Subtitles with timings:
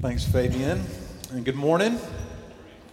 [0.00, 0.80] Thanks, Fabian.
[1.32, 1.98] And good morning.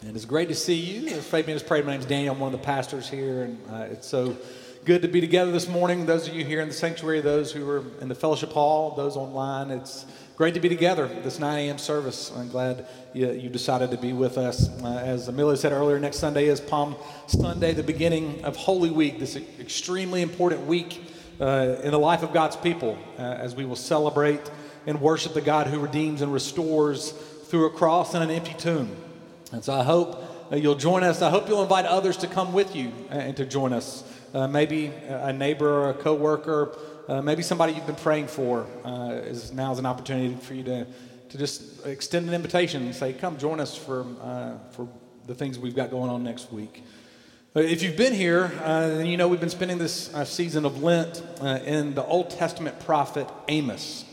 [0.01, 1.07] And it's great to see you.
[1.09, 2.33] As Fabian has prayed, my name is Daniel.
[2.33, 3.43] I'm one of the pastors here.
[3.43, 4.35] And uh, it's so
[4.85, 6.07] good to be together this morning.
[6.07, 9.17] Those of you here in the sanctuary, those who are in the fellowship hall, those
[9.17, 11.77] online, it's great to be together this 9 a.m.
[11.77, 12.31] service.
[12.35, 14.67] I'm glad you, you decided to be with us.
[14.81, 16.95] Uh, as Amelia said earlier, next Sunday is Palm
[17.27, 21.03] Sunday, the beginning of Holy Week, this extremely important week
[21.39, 24.49] uh, in the life of God's people uh, as we will celebrate
[24.85, 28.95] and worship the God who redeems and restores through a cross and an empty tomb.
[29.51, 31.21] And so I hope uh, you'll join us.
[31.21, 34.03] I hope you'll invite others to come with you uh, and to join us.
[34.33, 36.77] Uh, maybe a neighbor or a coworker,
[37.07, 38.67] uh, maybe somebody you've been praying for.
[38.83, 40.85] Uh, is now is an opportunity for you to,
[41.29, 44.89] to just extend an invitation and say, "Come join us for uh, for
[45.25, 46.83] the things we've got going on next week."
[47.55, 51.23] If you've been here, then you know we've been spending this season of Lent
[51.65, 54.03] in the Old Testament prophet Amos.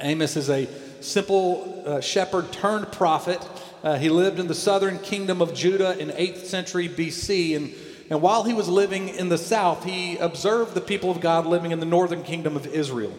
[0.00, 0.68] Amos is a
[1.00, 3.46] simple uh, shepherd turned prophet.
[3.82, 7.56] Uh, he lived in the southern kingdom of Judah in 8th century BC.
[7.56, 7.74] And,
[8.10, 11.72] and while he was living in the south, he observed the people of God living
[11.72, 13.12] in the northern kingdom of Israel.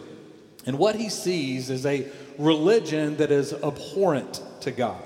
[0.66, 2.08] And what he sees is a
[2.38, 5.02] religion that is abhorrent to God.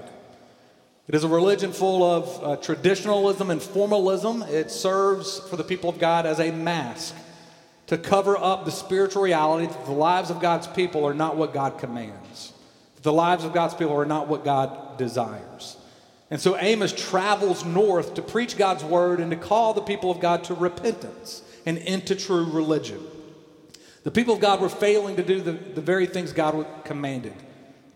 [1.08, 4.42] It is a religion full of uh, traditionalism and formalism.
[4.42, 7.14] It serves for the people of God as a mask
[7.89, 11.53] to cover up the spiritual reality that the lives of God's people are not what
[11.53, 12.53] God commands.
[12.95, 15.77] That the lives of God's people are not what God desires.
[16.30, 20.20] And so Amos travels north to preach God's word and to call the people of
[20.20, 23.00] God to repentance and into true religion.
[24.05, 27.34] The people of God were failing to do the, the very things God commanded,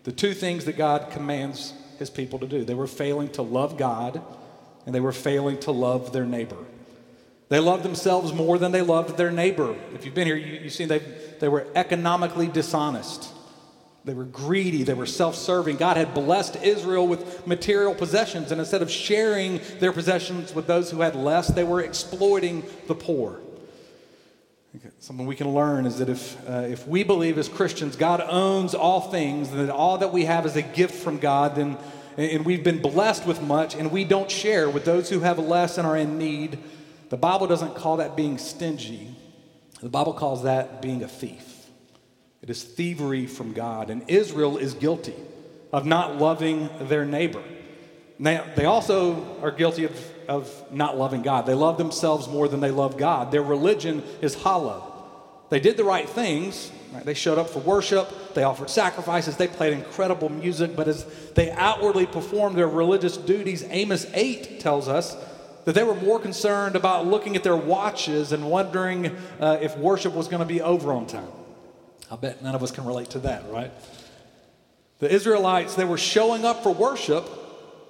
[0.03, 2.65] the two things that God commands his people to do.
[2.65, 4.21] They were failing to love God
[4.87, 6.57] and they were failing to love their neighbor.
[7.49, 9.75] They loved themselves more than they loved their neighbor.
[9.93, 10.99] If you've been here, you, have seen they,
[11.39, 13.31] they were economically dishonest.
[14.05, 14.83] They were greedy.
[14.83, 15.77] They were self serving.
[15.77, 20.91] God had blessed Israel with material possessions, and instead of sharing their possessions with those
[20.91, 23.39] who had less, they were exploiting the poor.
[24.99, 28.73] Something we can learn is that if, uh, if we believe as Christians God owns
[28.73, 31.77] all things, and that all that we have is a gift from God, then,
[32.17, 35.77] and we've been blessed with much, and we don't share with those who have less
[35.77, 36.57] and are in need,
[37.13, 39.13] the Bible doesn't call that being stingy,
[39.83, 41.67] the Bible calls that being a thief.
[42.41, 43.91] It is thievery from God.
[43.91, 45.13] And Israel is guilty
[45.71, 47.43] of not loving their neighbor.
[48.17, 51.45] Now, they also are guilty of, of not loving God.
[51.45, 53.31] They love themselves more than they love God.
[53.31, 54.89] Their religion is hollow.
[55.51, 56.71] They did the right things.
[56.93, 57.05] Right?
[57.05, 58.33] They showed up for worship.
[58.33, 59.37] They offered sacrifices.
[59.37, 60.75] They played incredible music.
[60.75, 65.15] But as they outwardly performed their religious duties, Amos 8 tells us
[65.65, 70.13] that they were more concerned about looking at their watches and wondering uh, if worship
[70.13, 71.31] was going to be over on time.
[72.11, 73.71] I bet none of us can relate to that, right?
[74.99, 77.27] The Israelites, they were showing up for worship,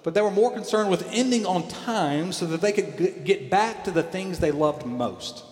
[0.03, 3.83] but they were more concerned with ending on time so that they could get back
[3.85, 5.44] to the things they loved most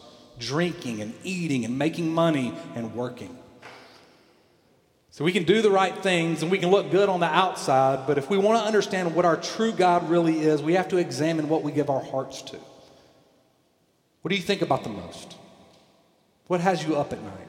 [0.42, 3.38] drinking and eating and making money and working.
[5.14, 8.08] So we can do the right things and we can look good on the outside,
[8.08, 10.98] but if we want to understand what our true God really is, we have to
[10.98, 12.58] examine what we give our hearts to.
[14.22, 15.36] What do you think about the most?
[16.48, 17.48] What has you up at night?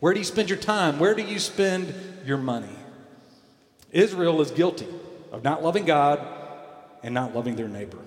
[0.00, 0.98] Where do you spend your time?
[0.98, 1.94] Where do you spend
[2.26, 2.76] your money?
[3.90, 4.88] Israel is guilty
[5.30, 6.20] of not loving God
[7.02, 7.98] and not loving their neighbor.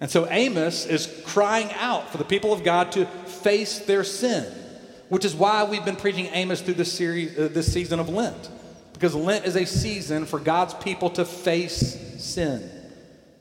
[0.00, 4.44] And so Amos is crying out for the people of God to face their sin
[5.08, 8.50] which is why we've been preaching Amos through this series, uh, this season of Lent,
[8.92, 12.68] because Lent is a season for God's people to face sin,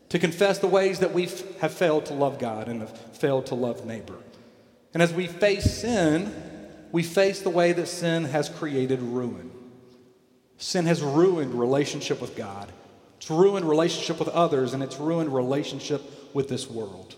[0.10, 3.56] to confess the ways that we have failed to love God and have failed to
[3.56, 4.18] love neighbor.
[4.94, 6.34] And as we face sin,
[6.92, 9.52] we face the way that sin has created ruin.
[10.58, 12.72] Sin has ruined relationship with God.
[13.18, 16.02] It's ruined relationship with others, and it's ruined relationship
[16.34, 17.16] with this world.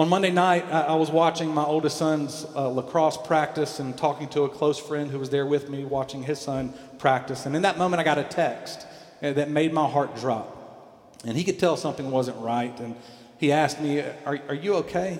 [0.00, 4.44] On Monday night, I was watching my oldest son's uh, lacrosse practice and talking to
[4.44, 7.44] a close friend who was there with me watching his son practice.
[7.44, 8.86] And in that moment, I got a text
[9.22, 11.18] uh, that made my heart drop.
[11.26, 12.80] And he could tell something wasn't right.
[12.80, 12.96] And
[13.36, 15.18] he asked me, Are, are you okay?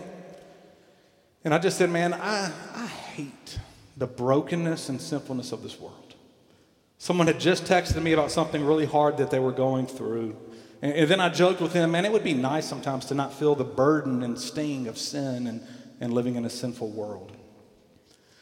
[1.44, 3.58] And I just said, Man, I, I hate
[3.98, 6.14] the brokenness and sinfulness of this world.
[6.96, 10.34] Someone had just texted me about something really hard that they were going through.
[10.82, 13.32] And, and then I joked with him, man, it would be nice sometimes to not
[13.34, 15.66] feel the burden and sting of sin and,
[16.00, 17.36] and living in a sinful world.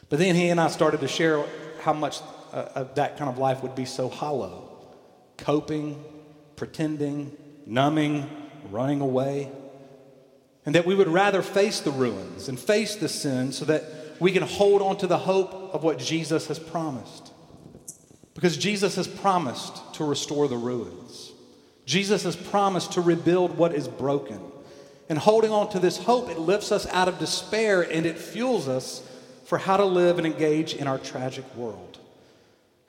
[0.08, 1.44] But then he and I started to share
[1.82, 2.20] how much
[2.52, 4.64] uh, that kind of life would be so hollow
[5.36, 6.04] coping,
[6.56, 8.28] pretending, numbing,
[8.70, 9.50] running away.
[10.66, 13.84] And that we would rather face the ruins and face the sin so that
[14.20, 17.32] we can hold on to the hope of what Jesus has promised.
[18.34, 21.32] Because Jesus has promised to restore the ruins.
[21.88, 24.38] Jesus has promised to rebuild what is broken.
[25.08, 28.68] And holding on to this hope, it lifts us out of despair and it fuels
[28.68, 29.02] us
[29.46, 31.96] for how to live and engage in our tragic world.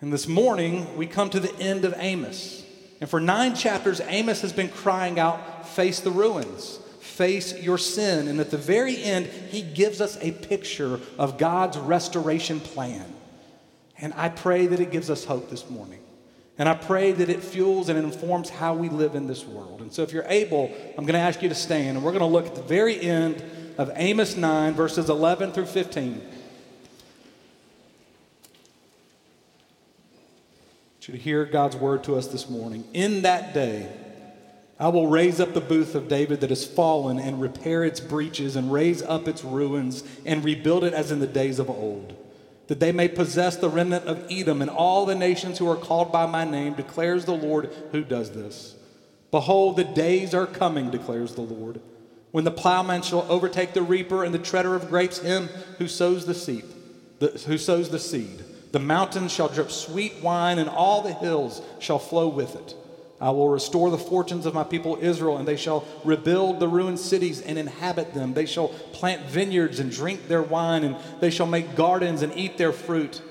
[0.01, 2.65] And this morning, we come to the end of Amos.
[2.99, 8.27] And for nine chapters, Amos has been crying out, Face the ruins, face your sin.
[8.27, 13.05] And at the very end, he gives us a picture of God's restoration plan.
[13.97, 15.98] And I pray that it gives us hope this morning.
[16.59, 19.81] And I pray that it fuels and informs how we live in this world.
[19.81, 22.19] And so, if you're able, I'm going to ask you to stand, and we're going
[22.19, 23.43] to look at the very end
[23.77, 26.21] of Amos 9, verses 11 through 15.
[31.09, 32.87] you to hear God's word to us this morning.
[32.93, 33.91] In that day,
[34.79, 38.55] I will raise up the booth of David that has fallen and repair its breaches
[38.55, 42.15] and raise up its ruins and rebuild it as in the days of old,
[42.69, 46.11] that they may possess the remnant of Edom and all the nations who are called
[46.11, 48.75] by my name, declares the Lord who does this.
[49.31, 51.81] Behold, the days are coming, declares the Lord,
[52.29, 55.47] when the plowman shall overtake the reaper and the treader of grapes him
[55.79, 56.63] who sows the seed,
[57.17, 58.43] the, who sows the seed.
[58.71, 62.75] The mountains shall drip sweet wine, and all the hills shall flow with it.
[63.21, 66.99] I will restore the fortunes of my people Israel, and they shall rebuild the ruined
[66.99, 68.33] cities and inhabit them.
[68.33, 72.57] They shall plant vineyards and drink their wine, and they shall make gardens and eat
[72.57, 73.21] their fruit.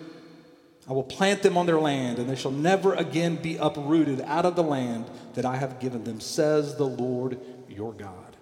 [0.88, 4.44] I will plant them on their land, and they shall never again be uprooted out
[4.44, 7.38] of the land that I have given them, says the Lord
[7.68, 8.36] your God.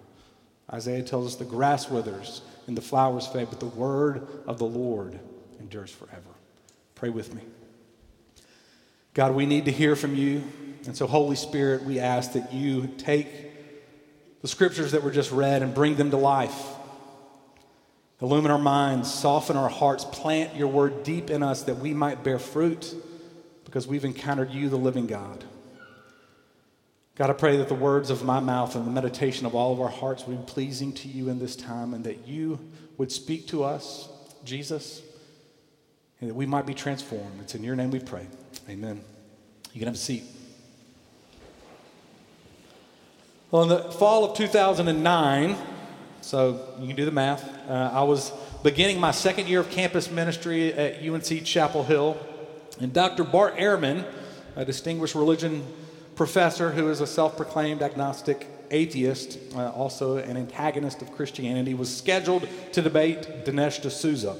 [0.71, 4.65] Isaiah tells us the grass withers and the flowers fade, but the word of the
[4.65, 5.19] Lord
[5.59, 6.21] endures forever.
[6.95, 7.41] Pray with me.
[9.13, 10.43] God, we need to hear from you.
[10.87, 13.27] And so, Holy Spirit, we ask that you take
[14.41, 16.65] the scriptures that were just read and bring them to life.
[18.21, 22.23] Illumine our minds, soften our hearts, plant your word deep in us that we might
[22.23, 22.95] bear fruit
[23.65, 25.43] because we've encountered you, the living God.
[27.15, 29.81] God, I pray that the words of my mouth and the meditation of all of
[29.81, 32.59] our hearts would be pleasing to you in this time and that you
[32.97, 34.09] would speak to us,
[34.43, 35.01] Jesus
[36.19, 37.39] and that we might be transformed.
[37.41, 38.25] It's in your name we pray.
[38.69, 39.01] Amen.
[39.73, 40.23] You can have a seat.
[43.49, 45.55] Well, in the fall of 2009,
[46.19, 50.11] so you can do the math, uh, I was beginning my second year of campus
[50.11, 52.17] ministry at UNC Chapel Hill.
[52.81, 53.23] And Dr.
[53.23, 54.05] Bart Ehrman,
[54.55, 55.65] a distinguished religion
[56.15, 61.95] professor who is a self proclaimed agnostic atheist, uh, also an antagonist of Christianity, was
[61.95, 64.35] scheduled to debate Dinesh D'Souza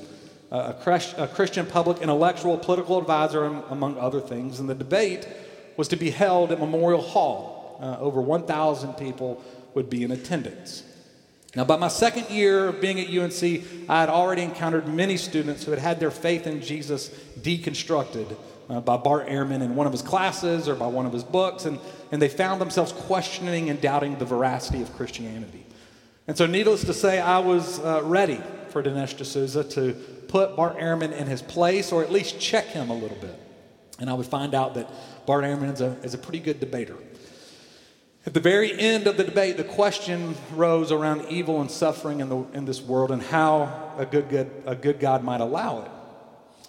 [0.51, 0.75] a,
[1.17, 4.59] a Christian public intellectual, political advisor, among other things.
[4.59, 5.27] And the debate
[5.75, 7.56] was to be held at Memorial Hall.
[7.79, 9.43] Uh, over 1,000 people
[9.73, 10.83] would be in attendance.
[11.55, 13.43] Now, by my second year of being at UNC,
[13.89, 17.09] I had already encountered many students who had had their faith in Jesus
[17.39, 18.35] deconstructed
[18.69, 21.65] uh, by Bart Ehrman in one of his classes or by one of his books,
[21.65, 21.79] and,
[22.11, 25.65] and they found themselves questioning and doubting the veracity of Christianity.
[26.27, 29.93] And so, needless to say, I was uh, ready for Dinesh D'Souza to
[30.27, 33.39] put Bart Ehrman in his place or at least check him a little bit.
[33.99, 34.89] And I would find out that
[35.25, 36.95] Bart Ehrman is a, is a pretty good debater.
[38.27, 42.27] At the very end of the debate, the question rose around evil and suffering in,
[42.27, 45.91] the, in this world and how a good, good, a good God might allow it.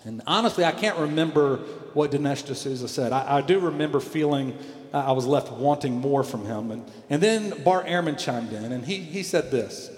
[0.05, 1.57] And honestly, I can't remember
[1.95, 3.13] what Dinesh D'Souza said.
[3.13, 4.57] I, I do remember feeling
[4.95, 6.71] uh, I was left wanting more from him.
[6.71, 9.91] And, and then Bart Ehrman chimed in, and he, he said this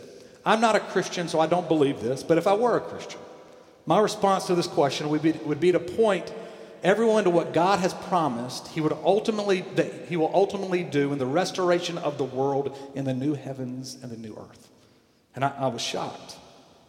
[0.47, 3.21] I'm not a Christian, so I don't believe this, but if I were a Christian,
[3.85, 6.33] my response to this question would be, would be to point
[6.83, 11.19] everyone to what God has promised he would ultimately that he will ultimately do in
[11.19, 14.69] the restoration of the world in the new heavens and the new earth.
[15.35, 16.37] And I, I was shocked.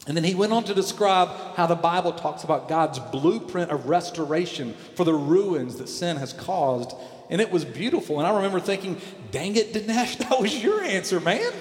[0.07, 3.87] And then he went on to describe how the Bible talks about God's blueprint of
[3.87, 6.95] restoration for the ruins that sin has caused.
[7.29, 8.17] And it was beautiful.
[8.17, 11.53] And I remember thinking, dang it, Dinesh, that was your answer, man.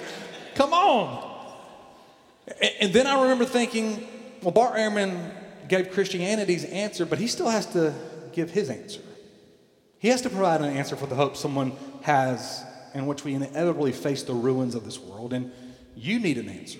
[0.55, 1.29] Come on.
[2.79, 4.07] And then I remember thinking,
[4.41, 5.31] well, Bart Ehrman
[5.67, 7.93] gave Christianity's answer, but he still has to
[8.33, 9.01] give his answer.
[9.99, 13.91] He has to provide an answer for the hope someone has in which we inevitably
[13.91, 15.51] face the ruins of this world, and
[15.95, 16.79] you need an answer.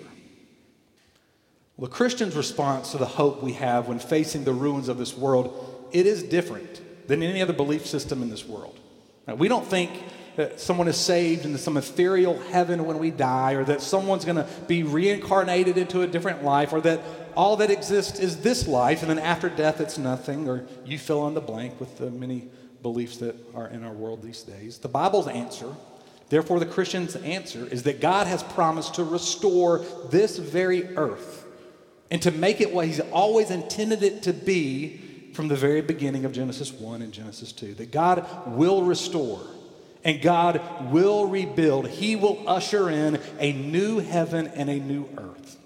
[1.77, 5.15] Well, the Christian's response to the hope we have when facing the ruins of this
[5.15, 8.79] world, it is different than any other belief system in this world.
[9.27, 9.91] Now, we don't think
[10.36, 14.38] that someone is saved into some ethereal heaven when we die, or that someone's going
[14.38, 17.02] to be reincarnated into a different life, or that
[17.36, 21.28] all that exists is this life, and then after death it's nothing, or you fill
[21.28, 22.50] in the blank with the many
[22.82, 24.78] beliefs that are in our world these days.
[24.78, 25.74] The Bible's answer,
[26.30, 31.46] therefore, the Christian's answer, is that God has promised to restore this very earth
[32.10, 35.02] and to make it what He's always intended it to be
[35.34, 39.42] from the very beginning of Genesis 1 and Genesis 2 that God will restore
[40.03, 41.88] and God will rebuild.
[41.88, 45.58] He will usher in a new heaven and a new earth.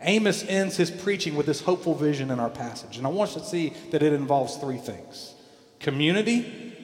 [0.00, 2.98] Amos ends his preaching with this hopeful vision in our passage.
[2.98, 5.34] And I want us to see that it involves three things
[5.80, 6.76] community,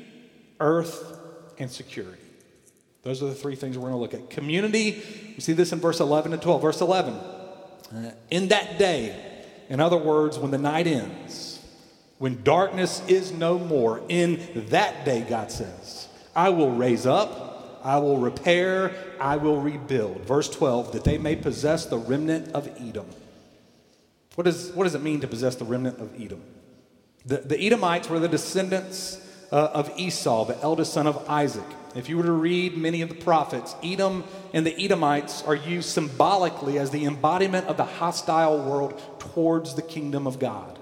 [0.60, 1.18] earth,
[1.58, 2.18] and security.
[3.02, 4.30] Those are the three things we're going to look at.
[4.30, 5.02] Community,
[5.34, 6.62] we see this in verse 11 and 12.
[6.62, 9.14] Verse 11, uh, in that day,
[9.68, 11.60] in other words, when the night ends,
[12.18, 17.98] when darkness is no more, in that day, God says, I will raise up, I
[17.98, 20.22] will repair, I will rebuild.
[20.22, 23.06] Verse 12, that they may possess the remnant of Edom.
[24.34, 26.42] What, is, what does it mean to possess the remnant of Edom?
[27.26, 29.20] The, the Edomites were the descendants
[29.52, 31.66] uh, of Esau, the eldest son of Isaac.
[31.94, 34.24] If you were to read many of the prophets, Edom
[34.54, 39.82] and the Edomites are used symbolically as the embodiment of the hostile world towards the
[39.82, 40.78] kingdom of God.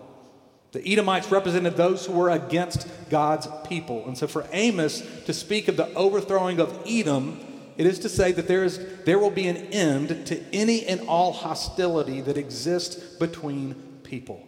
[0.72, 4.06] The Edomites represented those who were against God's people.
[4.06, 7.40] And so for Amos to speak of the overthrowing of Edom,
[7.76, 11.00] it is to say that there, is, there will be an end to any and
[11.08, 13.74] all hostility that exists between
[14.04, 14.46] people.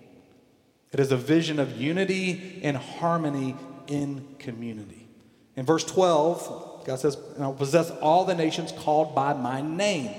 [0.93, 5.09] It is a vision of unity and harmony in community.
[5.57, 9.61] In verse 12, God says, And I will possess all the nations called by my
[9.61, 10.15] name,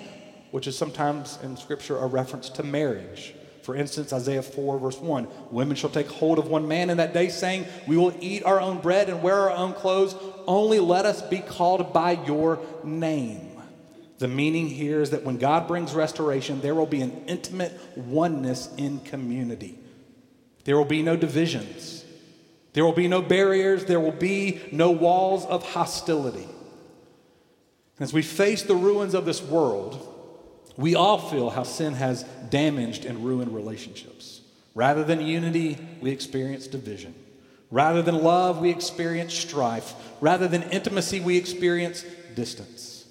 [0.51, 3.35] which is sometimes in Scripture a reference to marriage.
[3.63, 7.13] For instance, Isaiah 4, verse 1 Women shall take hold of one man in that
[7.13, 10.15] day, saying, We will eat our own bread and wear our own clothes.
[10.45, 13.49] Only let us be called by your name.
[14.19, 18.69] The meaning here is that when God brings restoration, there will be an intimate oneness
[18.77, 19.79] in community.
[20.65, 22.03] There will be no divisions.
[22.73, 23.85] There will be no barriers.
[23.85, 26.47] There will be no walls of hostility.
[27.99, 30.12] As we face the ruins of this world,
[30.77, 34.41] we all feel how sin has damaged and ruined relationships.
[34.75, 37.13] Rather than unity, we experience division.
[37.69, 39.93] Rather than love, we experience strife.
[40.21, 42.03] Rather than intimacy, we experience
[42.35, 43.05] distance.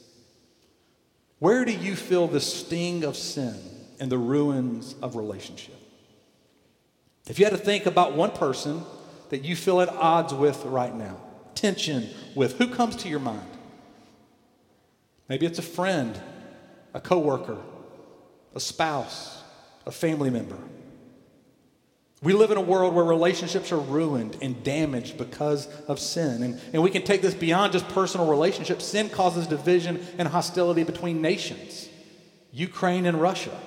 [1.39, 3.57] Where do you feel the sting of sin
[3.99, 5.75] and the ruins of relationship?
[7.29, 8.83] If you had to think about one person
[9.31, 11.17] that you feel at odds with right now,
[11.55, 13.49] tension with, who comes to your mind?
[15.29, 16.21] Maybe it's a friend
[16.95, 17.59] a coworker,
[18.55, 19.43] a spouse,
[19.87, 20.59] a family member.
[22.23, 26.43] We live in a world where relationships are ruined and damaged because of sin.
[26.45, 28.85] And, and we can take this beyond just personal relationships.
[28.85, 31.89] Sin causes division and hostility between nations,
[32.53, 33.59] Ukraine and Russia,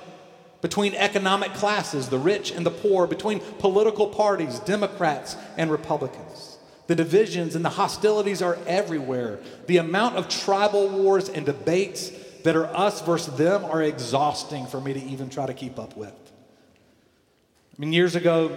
[0.62, 6.58] between economic classes, the rich and the poor, between political parties, Democrats and Republicans.
[6.88, 9.40] The divisions and the hostilities are everywhere.
[9.68, 12.10] The amount of tribal wars and debates
[12.46, 15.98] that are us versus them are exhausting for me to even try to keep up
[15.98, 16.14] with.
[16.14, 18.56] I mean, years ago,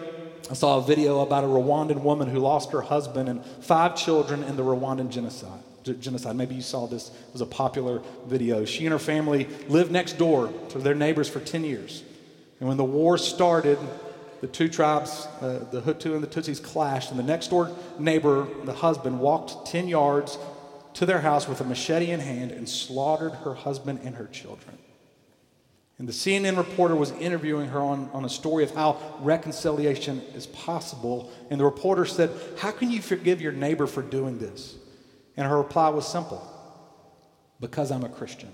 [0.51, 4.45] I saw a video about a Rwandan woman who lost her husband and five children
[4.45, 5.63] in the Rwandan genocide.
[5.85, 6.37] Genocide.
[6.37, 7.09] Maybe you saw this.
[7.09, 8.67] It was a popular video.
[8.67, 12.03] She and her family lived next door to their neighbors for 10 years.
[12.61, 13.79] And when the war started,
[14.43, 18.47] the two tribes, uh, the Hutu and the Tutsis, clashed, and the next door neighbor,
[18.65, 20.37] the husband, walked 10 yards
[20.99, 24.77] to their house with a machete in hand and slaughtered her husband and her children.
[25.97, 30.49] And the CNN reporter was interviewing her on, on a story of how reconciliation is
[30.49, 31.31] possible.
[31.51, 34.75] And the reporter said, How can you forgive your neighbor for doing this?
[35.37, 36.45] And her reply was simple
[37.61, 38.51] because I'm a Christian.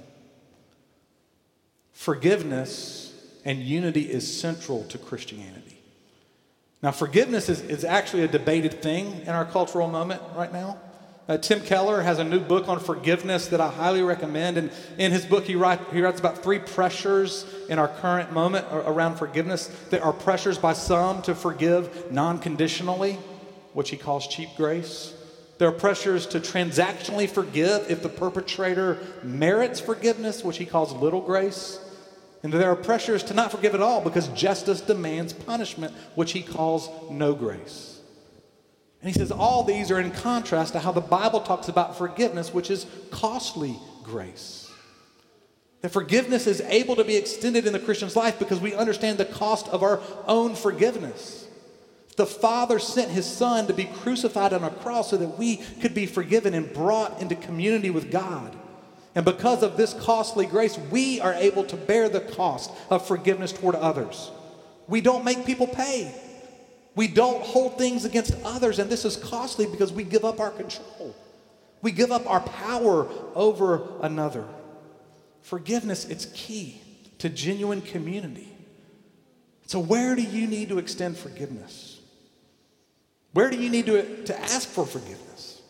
[1.92, 3.10] Forgiveness
[3.46, 5.80] and unity is central to Christianity.
[6.82, 10.78] Now, forgiveness is, is actually a debated thing in our cultural moment right now.
[11.26, 14.58] Uh, Tim Keller has a new book on forgiveness that I highly recommend.
[14.58, 18.66] And in his book, he, write, he writes about three pressures in our current moment
[18.70, 19.68] around forgiveness.
[19.88, 23.14] There are pressures by some to forgive non conditionally,
[23.72, 25.14] which he calls cheap grace.
[25.56, 31.22] There are pressures to transactionally forgive if the perpetrator merits forgiveness, which he calls little
[31.22, 31.78] grace.
[32.42, 36.42] And there are pressures to not forgive at all because justice demands punishment, which he
[36.42, 37.94] calls no grace.
[39.04, 42.54] And he says all these are in contrast to how the Bible talks about forgiveness,
[42.54, 44.72] which is costly grace.
[45.82, 49.26] That forgiveness is able to be extended in the Christian's life because we understand the
[49.26, 51.46] cost of our own forgiveness.
[52.16, 55.92] The Father sent His Son to be crucified on a cross so that we could
[55.92, 58.56] be forgiven and brought into community with God.
[59.14, 63.52] And because of this costly grace, we are able to bear the cost of forgiveness
[63.52, 64.30] toward others.
[64.88, 66.14] We don't make people pay.
[66.94, 70.50] We don't hold things against others, and this is costly because we give up our
[70.50, 71.14] control.
[71.82, 74.44] We give up our power over another.
[75.42, 76.80] Forgiveness, it's key
[77.18, 78.48] to genuine community.
[79.66, 82.00] So, where do you need to extend forgiveness?
[83.32, 85.60] Where do you need to, to ask for forgiveness?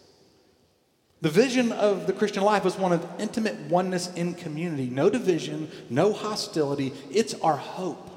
[1.22, 4.90] The vision of the Christian life is one of intimate oneness in community.
[4.90, 6.92] No division, no hostility.
[7.10, 8.10] It's our hope.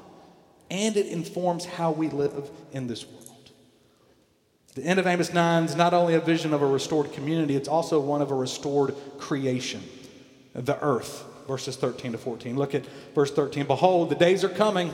[0.70, 3.50] And it informs how we live in this world.
[4.74, 7.68] The end of Amos 9 is not only a vision of a restored community, it's
[7.68, 9.82] also one of a restored creation,
[10.54, 12.56] the earth, verses 13 to 14.
[12.56, 12.84] Look at
[13.14, 13.66] verse 13.
[13.66, 14.92] Behold, the days are coming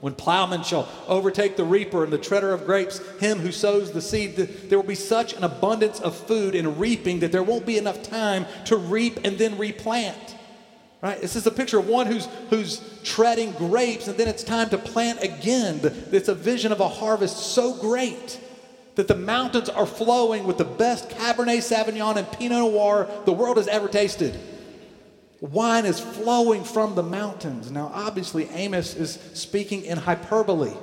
[0.00, 4.00] when plowmen shall overtake the reaper and the treader of grapes, him who sows the
[4.00, 7.76] seed, there will be such an abundance of food in reaping that there won't be
[7.76, 10.36] enough time to reap and then replant.
[11.02, 11.20] Right?
[11.20, 14.78] This is a picture of one who's, who's treading grapes and then it's time to
[14.78, 15.80] plant again.
[16.12, 18.38] It's a vision of a harvest so great
[18.96, 23.56] that the mountains are flowing with the best Cabernet Sauvignon and Pinot Noir the world
[23.56, 24.38] has ever tasted.
[25.40, 27.70] Wine is flowing from the mountains.
[27.70, 30.74] Now, obviously, Amos is speaking in hyperbole,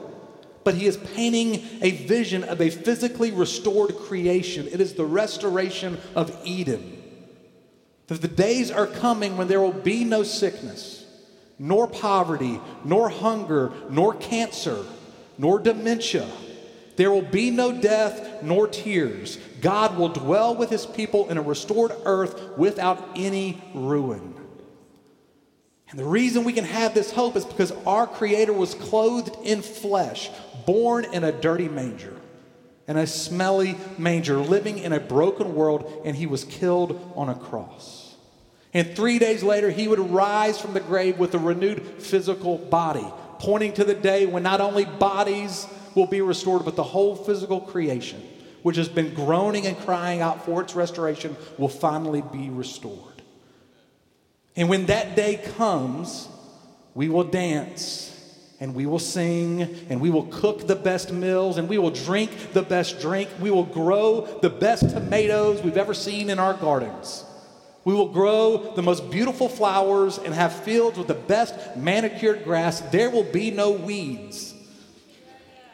[0.63, 4.67] but he is painting a vision of a physically restored creation.
[4.67, 6.96] It is the restoration of Eden.
[8.07, 11.05] That the days are coming when there will be no sickness,
[11.59, 14.85] nor poverty, nor hunger, nor cancer,
[15.37, 16.27] nor dementia.
[16.95, 19.37] There will be no death nor tears.
[19.61, 24.33] God will dwell with his people in a restored earth without any ruin.
[25.89, 29.61] And the reason we can have this hope is because our Creator was clothed in
[29.61, 30.29] flesh,
[30.65, 32.16] born in a dirty manger,
[32.87, 37.35] in a smelly manger, living in a broken world, and He was killed on a
[37.35, 38.15] cross.
[38.73, 43.05] And three days later, He would rise from the grave with a renewed physical body,
[43.39, 47.59] pointing to the day when not only bodies will be restored, but the whole physical
[47.59, 48.21] creation,
[48.63, 53.21] which has been groaning and crying out for its restoration, will finally be restored.
[54.55, 56.27] And when that day comes,
[56.95, 58.16] we will dance
[58.59, 62.31] and we will sing and we will cook the best meals and we will drink
[62.53, 63.29] the best drink.
[63.39, 67.23] We will grow the best tomatoes we've ever seen in our gardens.
[67.83, 72.81] We will grow the most beautiful flowers and have fields with the best manicured grass.
[72.81, 74.55] There will be no weeds.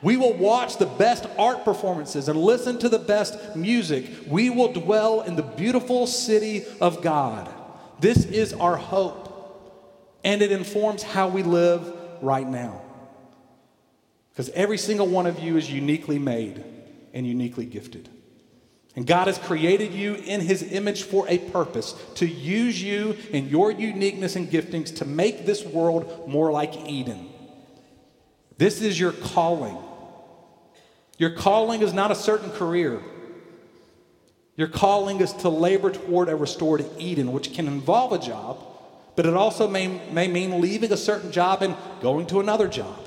[0.04, 4.06] We will watch the best art performances and listen to the best music.
[4.28, 7.50] We will dwell in the beautiful city of God.
[8.02, 12.82] This is our hope, and it informs how we live right now.
[14.30, 16.64] Because every single one of you is uniquely made
[17.14, 18.10] and uniquely gifted.
[18.96, 23.50] And God has created you in His image for a purpose to use you and
[23.50, 27.30] your uniqueness and giftings to make this world more like Eden.
[28.58, 29.78] This is your calling.
[31.18, 33.02] Your calling is not a certain career.
[34.56, 38.64] Your calling is to labor toward a restored Eden, which can involve a job,
[39.16, 43.00] but it also may, may mean leaving a certain job and going to another job.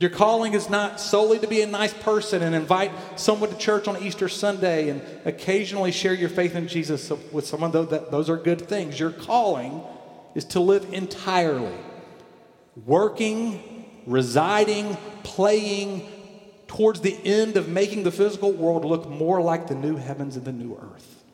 [0.00, 3.88] Your calling is not solely to be a nice person and invite someone to church
[3.88, 8.30] on Easter Sunday and occasionally share your faith in Jesus with someone, though that, those
[8.30, 9.00] are good things.
[9.00, 9.82] Your calling
[10.36, 11.74] is to live entirely,
[12.86, 16.08] working, residing, playing,
[16.68, 20.44] towards the end of making the physical world look more like the new heavens and
[20.44, 21.24] the new earth.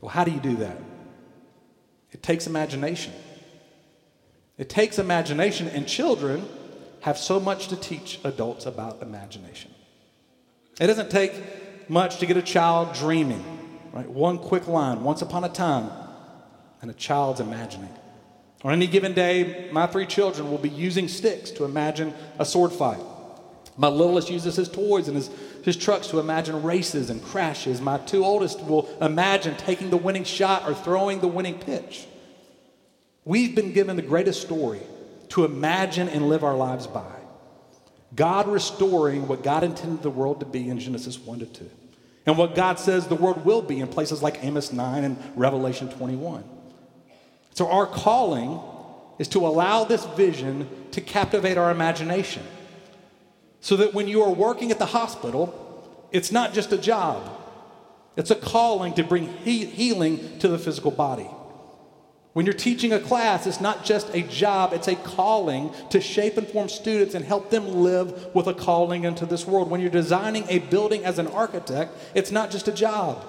[0.00, 0.78] Well, how do you do that?
[2.12, 3.12] It takes imagination.
[4.58, 6.48] It takes imagination, and children
[7.00, 9.72] have so much to teach adults about imagination.
[10.80, 11.32] It doesn't take
[11.88, 13.44] much to get a child dreaming,
[13.92, 14.08] right?
[14.08, 15.90] One quick line, once upon a time,
[16.80, 17.90] and a child's imagining.
[18.62, 22.72] On any given day, my three children will be using sticks to imagine a sword
[22.72, 23.00] fight.
[23.76, 25.30] My littlest uses his toys and his,
[25.62, 27.80] his trucks to imagine races and crashes.
[27.80, 32.06] My two oldest will imagine taking the winning shot or throwing the winning pitch.
[33.24, 34.80] We've been given the greatest story
[35.30, 37.22] to imagine and live our lives by
[38.14, 41.70] God restoring what God intended the world to be in Genesis 1 to 2,
[42.26, 45.88] and what God says the world will be in places like Amos 9 and Revelation
[45.88, 46.44] 21.
[47.54, 48.60] So, our calling
[49.18, 52.42] is to allow this vision to captivate our imagination
[53.62, 55.54] so that when you are working at the hospital,
[56.10, 57.30] it's not just a job,
[58.16, 61.30] it's a calling to bring he- healing to the physical body.
[62.32, 66.36] When you're teaching a class, it's not just a job, it's a calling to shape
[66.36, 69.70] and form students and help them live with a calling into this world.
[69.70, 73.24] When you're designing a building as an architect, it's not just a job.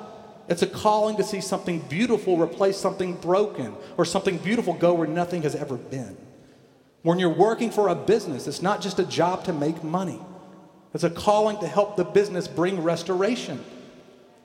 [0.48, 5.08] It's a calling to see something beautiful replace something broken or something beautiful go where
[5.08, 6.18] nothing has ever been.
[7.04, 10.20] When you're working for a business, it's not just a job to make money,
[10.94, 13.64] it's a calling to help the business bring restoration.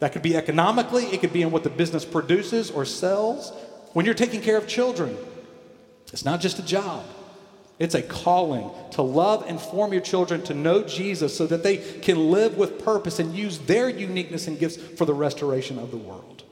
[0.00, 3.52] That could be economically, it could be in what the business produces or sells.
[3.94, 5.16] When you're taking care of children,
[6.12, 7.04] it's not just a job,
[7.78, 11.76] It's a calling to love and form your children to know Jesus so that they
[11.76, 15.96] can live with purpose and use their uniqueness and gifts for the restoration of the
[15.96, 16.42] world.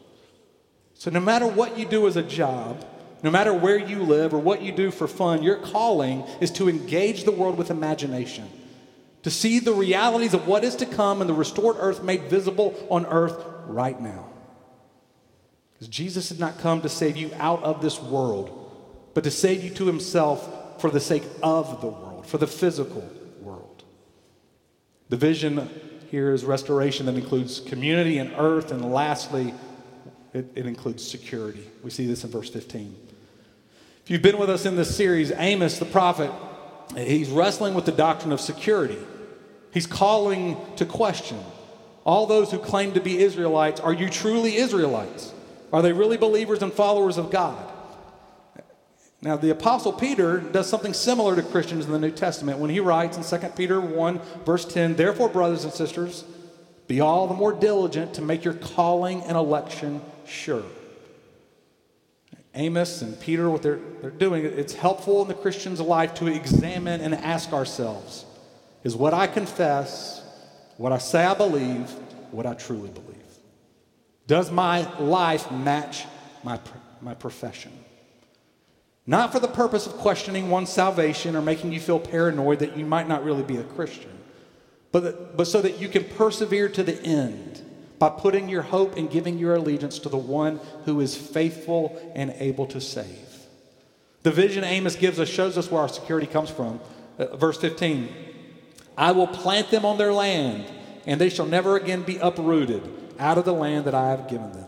[0.94, 2.84] So, no matter what you do as a job,
[3.22, 6.68] no matter where you live or what you do for fun, your calling is to
[6.68, 8.48] engage the world with imagination,
[9.22, 12.74] to see the realities of what is to come and the restored earth made visible
[12.90, 14.26] on earth right now.
[15.72, 18.72] Because Jesus did not come to save you out of this world,
[19.14, 23.08] but to save you to himself for the sake of the world, for the physical
[23.40, 23.84] world.
[25.08, 25.68] The vision
[26.10, 29.54] here is restoration that includes community and earth, and lastly,
[30.36, 31.66] it, it, includes security.
[31.82, 32.94] We see this in verse 15.
[34.04, 36.30] If you've been with us in this series, Amos, the prophet,
[36.94, 38.98] he's wrestling with the doctrine of security.
[39.72, 41.38] He's calling to question
[42.04, 45.32] all those who claim to be Israelites are you truly Israelites?
[45.72, 47.72] Are they really believers and followers of God?
[49.22, 52.78] Now, the Apostle Peter does something similar to Christians in the New Testament when he
[52.78, 56.24] writes in 2 Peter 1, verse 10 Therefore, brothers and sisters,
[56.86, 60.64] be all the more diligent to make your calling and election sure.
[62.54, 67.00] Amos and Peter, what they're, they're doing, it's helpful in the Christian's life to examine
[67.02, 68.24] and ask ourselves
[68.82, 70.24] is what I confess,
[70.78, 71.90] what I say I believe,
[72.30, 73.16] what I truly believe?
[74.26, 76.04] Does my life match
[76.42, 76.58] my,
[77.00, 77.72] my profession?
[79.06, 82.84] Not for the purpose of questioning one's salvation or making you feel paranoid that you
[82.86, 84.10] might not really be a Christian,
[84.92, 87.62] but, but so that you can persevere to the end
[87.98, 92.34] by putting your hope and giving your allegiance to the one who is faithful and
[92.38, 93.46] able to save.
[94.22, 96.80] The vision Amos gives us shows us where our security comes from.
[97.18, 98.08] Uh, verse 15
[98.96, 100.66] I will plant them on their land,
[101.06, 102.82] and they shall never again be uprooted
[103.18, 104.66] out of the land that I have given them.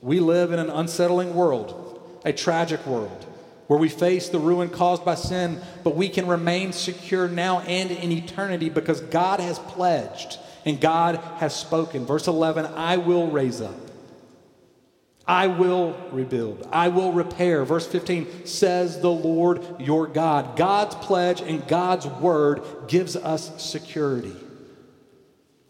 [0.00, 1.92] We live in an unsettling world
[2.24, 3.26] a tragic world
[3.66, 7.90] where we face the ruin caused by sin, but we can remain secure now and
[7.90, 12.06] in eternity because God has pledged and God has spoken.
[12.06, 13.74] Verse 11 I will raise up.
[15.26, 16.68] I will rebuild.
[16.72, 17.64] I will repair.
[17.64, 20.56] Verse 15 says the Lord your God.
[20.56, 24.34] God's pledge and God's word gives us security.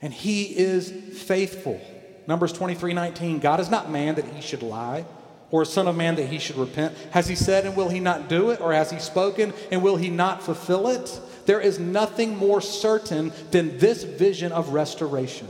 [0.01, 1.81] And he is faithful.
[2.27, 3.39] Numbers 23 19.
[3.41, 5.05] God is not man that he should lie
[5.53, 6.97] or a son of man that he should repent?
[7.11, 8.61] Has he said and will he not do it?
[8.61, 11.21] Or has he spoken and will he not fulfill it?
[11.47, 15.49] There is nothing more certain than this vision of restoration.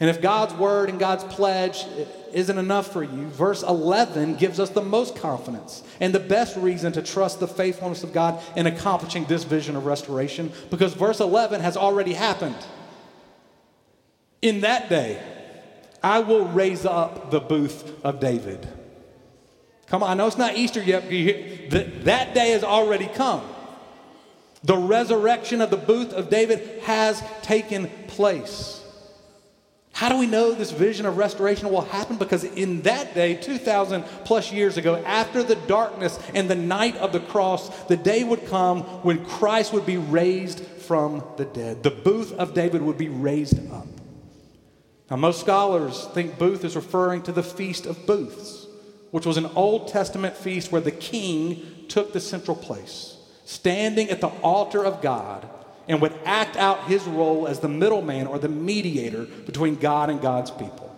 [0.00, 1.86] And if God's word and God's pledge
[2.32, 6.92] isn't enough for you, verse 11 gives us the most confidence and the best reason
[6.94, 11.60] to trust the faithfulness of God in accomplishing this vision of restoration because verse 11
[11.60, 12.56] has already happened.
[14.40, 15.22] In that day,
[16.02, 18.66] I will raise up the booth of David.
[19.86, 21.04] Come on, I know it's not Easter yet.
[21.70, 23.42] But that day has already come.
[24.64, 28.82] The resurrection of the booth of David has taken place.
[29.92, 32.16] How do we know this vision of restoration will happen?
[32.16, 37.12] Because in that day, 2,000 plus years ago, after the darkness and the night of
[37.12, 41.82] the cross, the day would come when Christ would be raised from the dead.
[41.82, 43.86] The booth of David would be raised up.
[45.10, 48.66] Now, most scholars think booth is referring to the Feast of Booths,
[49.10, 53.11] which was an Old Testament feast where the king took the central place,
[53.44, 55.48] standing at the altar of God,
[55.88, 60.20] and would act out his role as the middleman or the mediator between God and
[60.20, 60.94] God's people.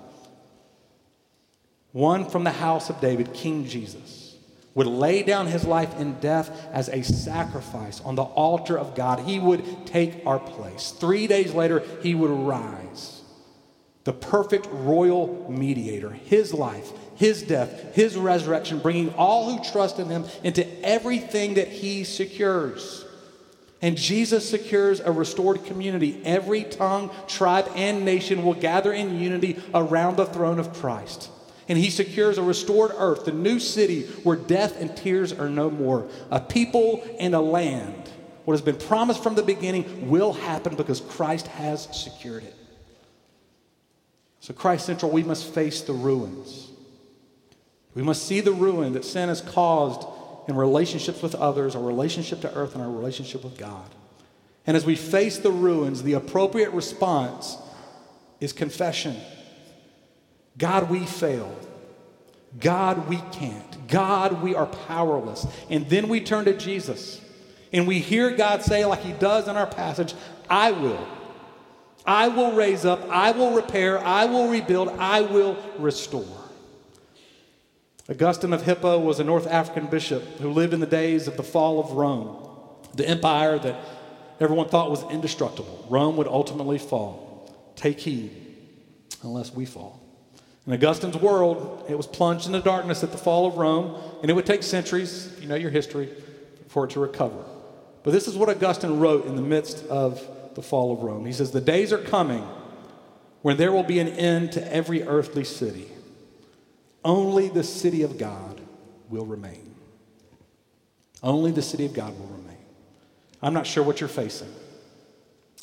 [1.92, 4.36] One from the house of David, King Jesus,
[4.74, 9.20] would lay down his life in death as a sacrifice on the altar of God.
[9.20, 10.90] He would take our place.
[10.90, 13.22] Three days later, he would rise
[14.02, 20.08] the perfect royal mediator, his life, his death, his resurrection, bringing all who trust in
[20.08, 23.04] him into everything that he secures.
[23.82, 26.20] And Jesus secures a restored community.
[26.24, 31.30] Every tongue, tribe, and nation will gather in unity around the throne of Christ.
[31.68, 35.70] And he secures a restored earth, the new city where death and tears are no
[35.70, 38.10] more, a people and a land.
[38.44, 42.54] What has been promised from the beginning will happen because Christ has secured it.
[44.40, 46.70] So, Christ Central, we must face the ruins.
[47.94, 50.06] We must see the ruin that sin has caused
[50.48, 53.88] in relationships with others, our relationship to earth, and our relationship with God.
[54.66, 57.56] And as we face the ruins, the appropriate response
[58.40, 59.16] is confession.
[60.58, 61.54] God, we fail.
[62.60, 63.88] God, we can't.
[63.88, 65.46] God, we are powerless.
[65.70, 67.20] And then we turn to Jesus
[67.72, 70.14] and we hear God say, like he does in our passage,
[70.48, 71.04] I will.
[72.06, 76.43] I will raise up, I will repair, I will rebuild, I will restore.
[78.08, 81.42] Augustine of Hippo was a North African bishop who lived in the days of the
[81.42, 82.36] fall of Rome,
[82.94, 83.76] the empire that
[84.40, 85.86] everyone thought was indestructible.
[85.88, 87.50] Rome would ultimately fall.
[87.76, 88.30] Take heed,
[89.22, 90.02] unless we fall.
[90.66, 94.34] In Augustine's world, it was plunged into darkness at the fall of Rome, and it
[94.34, 96.10] would take centuries, if you know your history,
[96.68, 97.42] for it to recover.
[98.02, 101.24] But this is what Augustine wrote in the midst of the fall of Rome.
[101.24, 102.46] He says, The days are coming
[103.40, 105.88] when there will be an end to every earthly city.
[107.04, 108.60] Only the city of God
[109.10, 109.74] will remain.
[111.22, 112.56] Only the city of God will remain.
[113.42, 114.52] I'm not sure what you're facing,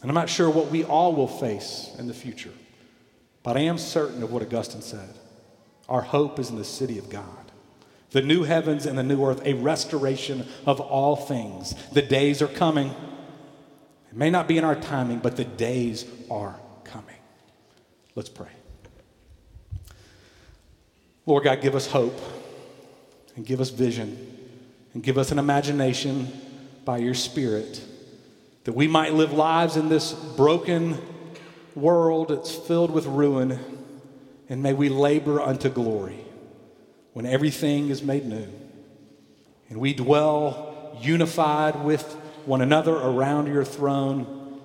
[0.02, 2.52] and I'm not sure what we all will face in the future,
[3.42, 5.16] but I am certain of what Augustine said.
[5.90, 7.26] Our hope is in the city of God.
[8.12, 11.74] The new heavens and the new earth, a restoration of all things.
[11.94, 12.90] The days are coming.
[14.12, 17.16] It may not be in our timing, but the days are coming.
[18.16, 18.50] Let's pray.
[21.32, 22.20] Lord God, give us hope
[23.38, 24.38] and give us vision
[24.94, 26.28] and give us an imagination
[26.84, 27.82] by your Spirit
[28.66, 30.98] that we might live lives in this broken
[31.74, 33.58] world that's filled with ruin,
[34.50, 36.20] and may we labor unto glory
[37.14, 38.50] when everything is made new
[39.70, 42.04] and we dwell unified with
[42.46, 44.60] one another around your throne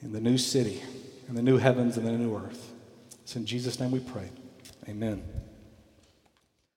[0.00, 0.82] in the new city,
[1.28, 2.72] in the new heavens and the new earth.
[3.22, 4.30] It's in Jesus' name we pray.
[4.88, 5.22] Amen.